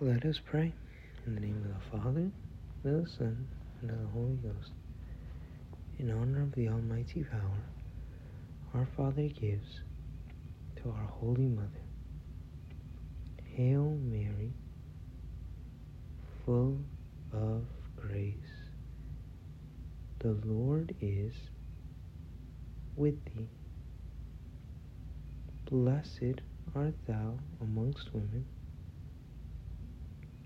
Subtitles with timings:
[0.00, 0.72] Let us pray.
[1.26, 2.30] In the name of the Father,
[2.84, 3.48] the Son,
[3.80, 4.70] and of the Holy Ghost.
[5.98, 7.64] In honor of the Almighty Power,
[8.74, 9.80] our Father gives
[10.76, 11.82] to our Holy Mother.
[13.56, 14.52] Hail Mary,
[16.46, 16.78] full
[17.32, 17.64] of
[17.96, 18.70] grace.
[20.20, 21.34] The Lord is
[22.94, 23.48] with thee.
[25.68, 26.40] Blessed
[26.76, 28.46] art thou amongst women,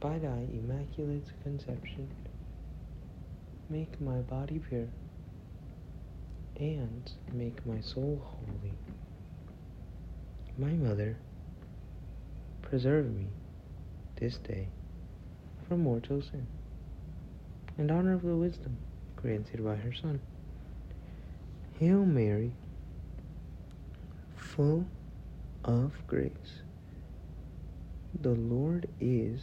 [0.00, 2.10] By thy immaculate conception,
[3.68, 4.88] make my body pure
[6.58, 8.72] and make my soul holy.
[10.56, 11.18] My mother,
[12.62, 13.26] preserve me
[14.16, 14.68] this day
[15.68, 16.46] from mortal sin,
[17.76, 18.78] and honor of the wisdom
[19.16, 20.20] granted by her Son.
[21.78, 22.52] Hail Mary,
[24.34, 24.86] full
[25.62, 26.62] of grace.
[28.22, 29.42] The Lord is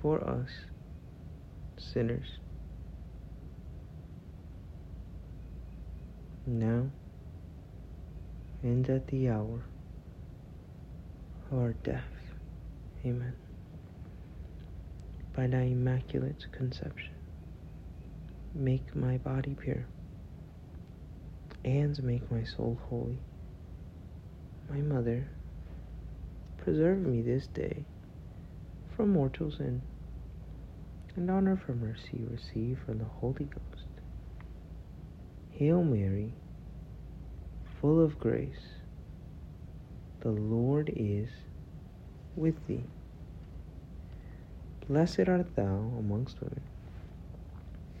[0.00, 0.50] for us
[1.76, 2.38] sinners
[6.46, 6.86] now
[8.62, 9.64] and at the hour
[11.50, 12.04] of our death.
[13.04, 13.34] Amen.
[15.34, 17.12] By thy immaculate conception,
[18.54, 19.86] make my body pure
[21.64, 23.18] and make my soul holy.
[24.68, 25.28] My mother,
[26.58, 27.84] preserve me this day
[28.96, 29.82] from mortal sin,
[31.20, 33.86] and honor for mercy receive from the Holy Ghost.
[35.50, 36.32] Hail Mary,
[37.78, 38.78] full of grace,
[40.20, 41.28] the Lord is
[42.36, 42.84] with thee.
[44.88, 46.62] Blessed art thou amongst women,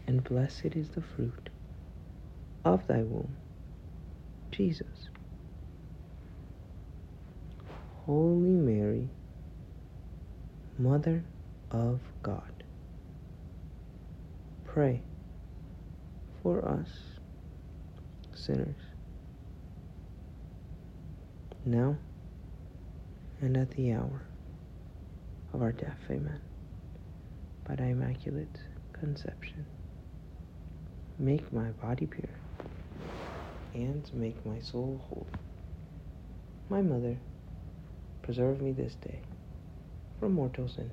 [0.06, 1.50] and blessed is the fruit
[2.64, 3.36] of thy womb,
[4.50, 5.10] Jesus.
[8.06, 9.10] Holy Mary,
[10.78, 11.22] Mother
[11.70, 12.59] of God,
[14.72, 15.02] pray
[16.44, 16.88] for us
[18.32, 18.76] sinners
[21.64, 21.96] now
[23.40, 24.22] and at the hour
[25.52, 25.98] of our death.
[26.08, 26.40] Amen.
[27.66, 28.60] By thy immaculate
[28.92, 29.66] conception,
[31.18, 32.38] make my body pure
[33.74, 35.26] and make my soul holy.
[36.68, 37.16] My mother,
[38.22, 39.18] preserve me this day
[40.20, 40.92] from mortal sin.